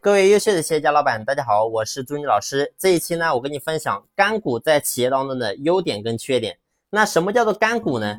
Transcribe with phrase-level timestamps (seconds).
[0.00, 2.72] 各位优秀的企业家老板，大家好，我是朱妮老师。
[2.78, 6.56] 这一期呢，我跟你分享干股在企业当中的优点跟缺点。
[6.88, 8.16] 那什么叫做干股呢？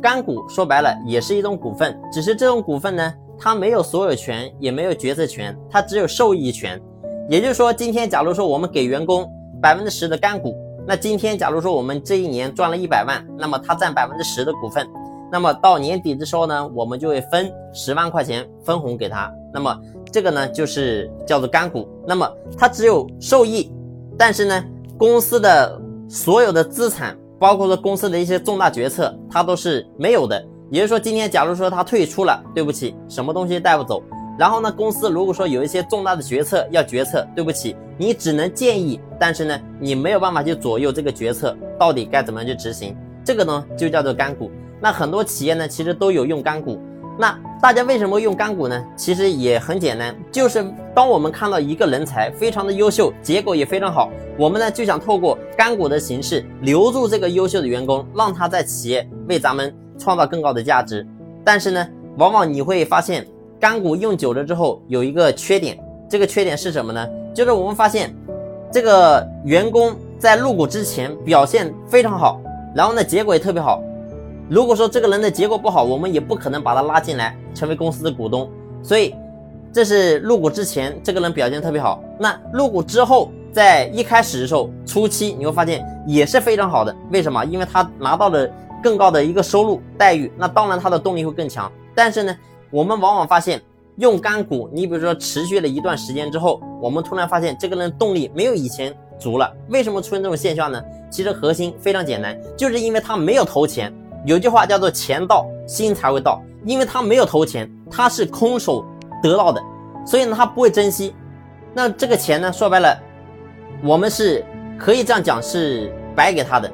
[0.00, 6.80] 干股说白了也是一种股份，只是这种股份呢，它没有所有权，也没有决策权，它只有受益权。
[7.28, 10.56] 也就是说，今天假如说我们给员工百分之十的干股，
[10.86, 14.88] 那今天假如说我们这一年赚了一百万，那么他占百分之十的股份。
[15.30, 19.30] 那么到年底的时候呢，我们就会分十万块钱分红给他。
[19.52, 19.78] 那么
[20.10, 21.88] 这个呢，就是叫做干股。
[22.06, 23.70] 那么它只有受益，
[24.16, 24.64] 但是呢，
[24.96, 30.42] 公司的所有的资产，包括说公司的一些重大决策，它都是没有的。
[30.70, 34.02] 也就是说，今天假如说他退出了，对不起，什么东西带不走。
[34.38, 42.94] 然后呢，公司如果说有一些重大的决策要决策，对不起，你只能建议，但是呢，你没有办法去左右这个决策到底该怎么去执行。
[43.24, 44.50] 这个呢，就叫做干股。
[44.80, 46.78] 那很多企业呢，其实都有用干股。
[47.18, 48.84] 那大家为什么用干股呢？
[48.94, 50.64] 其实也很简单，就是
[50.94, 54.08] 当我们看到一个人才非常的优秀，结果也非常好，
[54.38, 61.04] 我们呢就想透过干股的形式留住这个优秀的员工，让他在企业为咱们创造更高的价值。
[61.44, 63.26] 但是呢，往往你会发现，
[63.58, 65.76] 干股用久了之后有一个缺点，
[66.08, 67.04] 这个缺点是什么呢？
[67.34, 68.14] 就是我们发现，
[68.70, 72.40] 这个员工在入股之前表现非常好，
[72.76, 73.82] 然后呢结果也特别好。
[74.50, 78.50] 如果说这个人的结果不好，我们也不可能把他拉进来成为公司的股东。
[78.82, 79.14] 所以，
[79.70, 82.02] 这是入股之前这个人表现特别好。
[82.18, 86.96] 那入股之后，在一开始的时候，初期你会发现也是非常好的。
[87.10, 87.44] 为什么？
[87.44, 88.48] 因为他拿到了
[88.82, 91.70] 更高的一个收入待遇，那当然他的动力会更强。
[91.94, 92.34] 但是呢，
[92.70, 93.60] 我们往往发现
[93.96, 99.52] 用干股，你比如说持续了一段时间之后，我们突然发现这个人动力没有以前足了。
[99.68, 100.82] 为什么出现这种现象呢？
[101.10, 103.92] 其实核心非常简单，就是因为他没有投钱。
[104.28, 108.84] 有句话叫做“钱到心才会到”，因为他没有投钱，他是空手
[109.22, 109.58] 得到的，
[110.04, 111.14] 所以呢，他不会珍惜。
[111.72, 112.94] 那这个钱呢，说白了，
[113.82, 114.44] 我们是
[114.78, 116.70] 可以这样讲，是白给他的，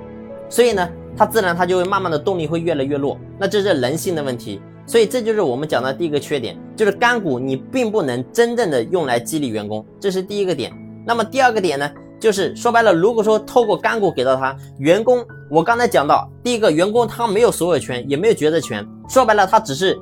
[0.49, 3.17] 所以呢，他自然他就会慢慢的动力会越来越弱。
[3.39, 10.73] 那这是人性的问题，所以这就是我们讲的第一个缺点，就是干股你并不能真正的用来激励员工，这是第一个点。
[11.07, 11.89] 那么第二个点呢？
[12.19, 15.23] 就是说白了，如果说透过干股给到他员工，
[15.55, 19.97] 我刚才讲到第一个员工他没有所有权，也没有决策权，说白了他只是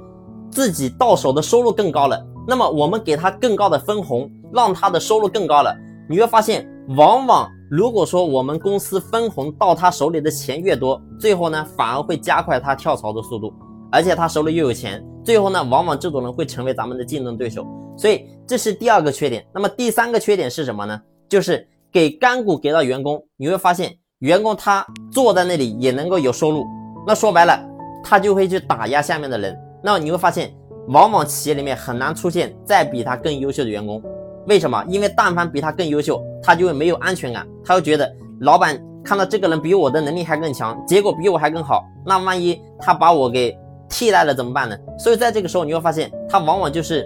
[0.50, 2.18] 自己到手的收入更高了。
[2.48, 5.76] 那么我们给他更高的分红，让他的收入更高了。
[6.08, 13.52] 你会发现，往往如果说我们公司分红到他手里的钱越多，最后呢反而会加快他跳槽的速度，
[13.90, 17.66] 而且他手里又有钱，最后呢往往这种人会成为咱们的竞争对手。
[17.98, 19.46] 所以这是第二个缺点。
[19.52, 20.98] 那么第三个缺点是什么呢？
[21.28, 21.68] 就是。
[21.92, 26.64] 给干股给到员工，你会发现员工他坐在那里也能够有收入，
[27.04, 27.60] 那说白了，
[28.04, 29.58] 他就会去打压下面的人。
[29.82, 30.54] 那你会发现，
[30.86, 34.00] 往往企业里面很难出现再比他更优秀的员工。
[34.46, 34.80] 为什么？
[34.86, 38.08] 因为但凡比他更优秀，他就会没有安全感，他会觉得
[38.42, 43.58] 老板看到这个人比我的能力还更强，结果比我还更好，那万一他把我给
[43.88, 44.76] 替代了怎么办呢？
[44.96, 47.04] 所以在这个时候，你会发现他往往就是。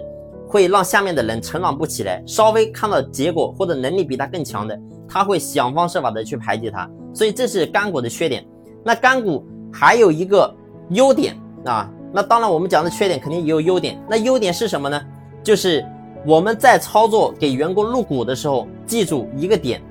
[0.49, 8.45] 会让下面的人成长不起来，稍微看到结果或者能力比他更强的，他会想方设法的去排挤他，所以这是干股的缺点。
[8.83, 10.53] 那干股还有一个
[10.89, 11.35] 优点
[11.65, 14.01] 啊，那当然我们讲的缺点肯定也有优点。
[14.09, 15.01] 那优点是什么呢？
[15.43, 15.85] 就是
[16.25, 19.81] 我们在操作给员工入股的时候，记住一个点。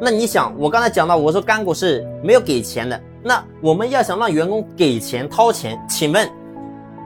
[0.00, 6.28] 那你想，我刚才讲到，我说干股是没有给钱的，那我们要想让员工给钱掏钱，请问，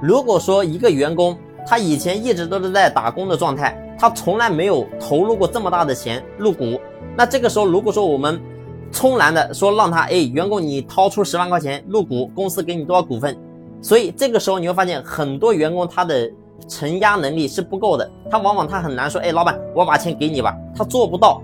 [0.03, 1.37] 如果说一个员工。
[1.67, 6.81] 他以前一直都是在打工的状态，他从来没有投入过这么大的钱入股。
[7.15, 8.41] 那这个时候，如果说我们
[8.93, 13.37] 冲然的说让他，哎，员工你掏出十万块钱入股，公司给你多少股份？
[13.81, 16.31] 所以这个时候你会发现，很多员工他的
[16.67, 21.41] 承压能力是不够的，他往往他很难说，哎，老板，我把钱给你吧，他做不到。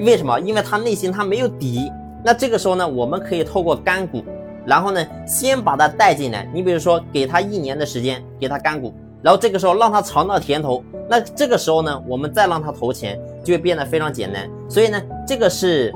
[0.00, 0.38] 为什么？
[0.40, 1.90] 因为他内心他没有底。
[2.24, 4.22] 那这个时候呢，我们可以透过干股，
[4.66, 6.48] 然后呢，先把他带进来。
[6.52, 8.92] 你比如说，给他一年的时间，给他干股。
[9.22, 14.48] 然后这个时候让他尝到甜头，那这个时候呢，我们再让他投钱，就会变得非常简单。
[14.68, 15.92] 所以呢，这个是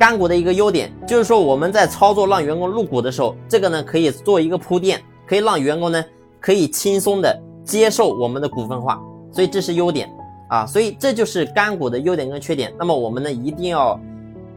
[0.00, 6.02] 干股的一个优点，就是说我们在操作让员工入股的时候，这个呢可以做一个铺垫，可以让员工呢
[6.40, 8.98] 可以轻松的接受我们的股份化。
[9.30, 10.10] 所以这是优点
[10.48, 12.72] 啊，所以这就是干股的优点跟缺点。
[12.78, 14.00] 那么我们呢一定要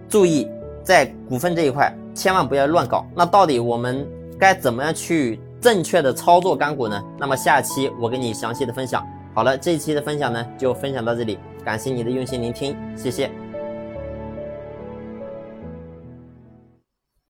[0.07, 0.48] 注意
[0.81, 3.06] 在股份这一块，千万不要乱搞。
[3.13, 4.07] 那到底我们
[4.40, 5.42] 该怎么样去？
[5.60, 7.01] 正确的操作干股呢？
[7.18, 9.01] 那么下期我给你详细的分享。
[9.34, 13.43] 好了，这一期的分享呢就分享到这里，感谢你的用心聆听，谢谢。